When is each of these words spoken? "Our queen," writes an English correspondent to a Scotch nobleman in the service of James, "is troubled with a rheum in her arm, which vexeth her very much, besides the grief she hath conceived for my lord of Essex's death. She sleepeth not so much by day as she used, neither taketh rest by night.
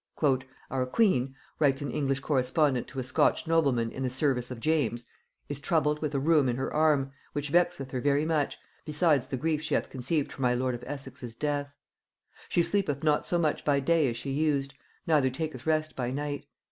"Our 0.71 0.87
queen," 0.87 1.35
writes 1.59 1.83
an 1.83 1.91
English 1.91 2.21
correspondent 2.21 2.87
to 2.87 2.97
a 2.97 3.03
Scotch 3.03 3.45
nobleman 3.45 3.91
in 3.91 4.01
the 4.01 4.09
service 4.09 4.49
of 4.49 4.59
James, 4.59 5.05
"is 5.47 5.59
troubled 5.59 6.01
with 6.01 6.15
a 6.15 6.19
rheum 6.19 6.49
in 6.49 6.55
her 6.55 6.73
arm, 6.73 7.11
which 7.33 7.51
vexeth 7.51 7.91
her 7.91 8.01
very 8.01 8.25
much, 8.25 8.57
besides 8.83 9.27
the 9.27 9.37
grief 9.37 9.61
she 9.61 9.75
hath 9.75 9.91
conceived 9.91 10.31
for 10.31 10.41
my 10.41 10.55
lord 10.55 10.73
of 10.73 10.83
Essex's 10.87 11.35
death. 11.35 11.75
She 12.49 12.63
sleepeth 12.63 13.03
not 13.03 13.27
so 13.27 13.37
much 13.37 13.63
by 13.63 13.79
day 13.79 14.09
as 14.09 14.17
she 14.17 14.31
used, 14.31 14.73
neither 15.05 15.29
taketh 15.29 15.67
rest 15.67 15.95
by 15.95 16.09
night. 16.09 16.47